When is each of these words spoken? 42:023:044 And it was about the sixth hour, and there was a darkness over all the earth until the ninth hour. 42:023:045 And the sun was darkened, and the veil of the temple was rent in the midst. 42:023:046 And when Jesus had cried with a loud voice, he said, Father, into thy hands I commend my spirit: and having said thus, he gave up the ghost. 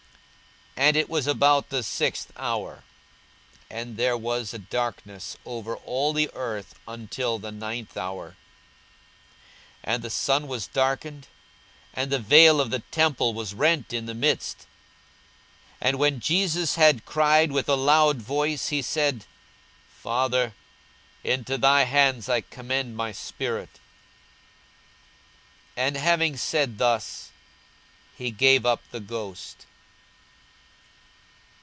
42:023:044 0.77 0.87
And 0.89 0.97
it 0.97 1.09
was 1.11 1.27
about 1.27 1.69
the 1.69 1.83
sixth 1.83 2.31
hour, 2.37 2.83
and 3.69 3.97
there 3.97 4.17
was 4.17 4.51
a 4.53 4.57
darkness 4.57 5.37
over 5.45 5.75
all 5.75 6.11
the 6.11 6.29
earth 6.33 6.73
until 6.87 7.37
the 7.37 7.51
ninth 7.51 7.95
hour. 7.97 8.29
42:023:045 8.29 8.35
And 9.83 10.01
the 10.03 10.09
sun 10.09 10.47
was 10.47 10.67
darkened, 10.67 11.27
and 11.93 12.09
the 12.09 12.19
veil 12.19 12.59
of 12.61 12.71
the 12.71 12.79
temple 12.79 13.33
was 13.35 13.53
rent 13.53 13.91
in 13.93 14.05
the 14.07 14.13
midst. 14.15 14.59
42:023:046 14.61 14.65
And 15.81 15.99
when 15.99 16.19
Jesus 16.21 16.75
had 16.75 17.05
cried 17.05 17.51
with 17.51 17.67
a 17.69 17.75
loud 17.75 18.19
voice, 18.21 18.69
he 18.69 18.81
said, 18.81 19.25
Father, 20.01 20.55
into 21.23 21.57
thy 21.59 21.83
hands 21.83 22.27
I 22.29 22.41
commend 22.41 22.95
my 22.97 23.11
spirit: 23.11 23.79
and 25.77 25.95
having 25.97 26.37
said 26.37 26.77
thus, 26.79 27.29
he 28.17 28.31
gave 28.31 28.65
up 28.65 28.81
the 28.89 29.01
ghost. 29.01 29.67